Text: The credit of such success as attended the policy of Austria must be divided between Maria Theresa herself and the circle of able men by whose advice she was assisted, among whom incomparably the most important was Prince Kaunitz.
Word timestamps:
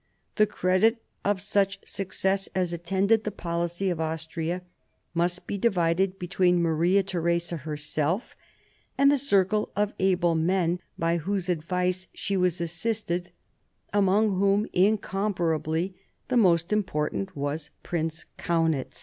The 0.37 0.47
credit 0.47 1.03
of 1.23 1.39
such 1.39 1.77
success 1.85 2.49
as 2.55 2.73
attended 2.73 3.23
the 3.23 3.29
policy 3.29 3.91
of 3.91 4.01
Austria 4.01 4.63
must 5.13 5.45
be 5.45 5.59
divided 5.59 6.17
between 6.17 6.59
Maria 6.59 7.03
Theresa 7.03 7.57
herself 7.57 8.35
and 8.97 9.11
the 9.11 9.19
circle 9.19 9.69
of 9.75 9.93
able 9.99 10.33
men 10.33 10.79
by 10.97 11.17
whose 11.17 11.49
advice 11.49 12.07
she 12.15 12.35
was 12.35 12.59
assisted, 12.59 13.29
among 13.93 14.39
whom 14.39 14.65
incomparably 14.73 15.93
the 16.29 16.37
most 16.37 16.73
important 16.73 17.35
was 17.37 17.69
Prince 17.83 18.25
Kaunitz. 18.39 18.99